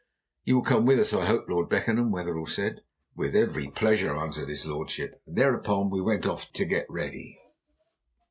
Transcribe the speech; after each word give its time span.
"You 0.45 0.55
will 0.55 0.63
come 0.63 0.87
with 0.87 0.99
us, 0.99 1.13
I 1.13 1.25
hope, 1.25 1.47
Lord 1.47 1.69
Beckenham?" 1.69 2.09
Wetherell 2.09 2.47
said. 2.47 2.81
"With 3.15 3.35
every 3.35 3.67
pleasure," 3.67 4.15
answered 4.17 4.49
his 4.49 4.65
lordship, 4.65 5.21
and 5.27 5.35
thereupon 5.37 5.91
we 5.91 6.01
went 6.01 6.25
off 6.25 6.51
to 6.53 6.65
get 6.65 6.87
ready. 6.89 7.37